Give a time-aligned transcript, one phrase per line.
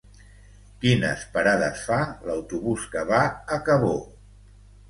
[0.85, 1.99] Quines parades fa
[2.31, 3.21] l'autobús que va
[3.59, 3.97] a Cabó?